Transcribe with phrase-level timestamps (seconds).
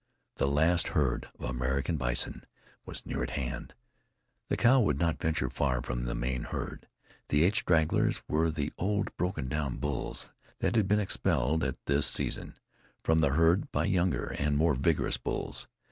[0.37, 2.47] The last herd of American bison
[2.87, 3.75] was near at hand.
[4.49, 6.87] The cow would not venture far from the main herd;
[7.29, 12.07] the eight stragglers were the old broken down bulls that had been expelled, at this
[12.07, 12.55] season,
[13.03, 15.67] from the herd by younger and more vigorous bulls.